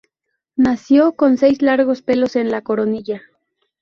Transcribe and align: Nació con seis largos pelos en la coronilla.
Nació 0.55 1.13
con 1.13 1.37
seis 1.37 1.61
largos 1.61 2.01
pelos 2.01 2.35
en 2.35 2.49
la 2.49 2.63
coronilla. 2.63 3.21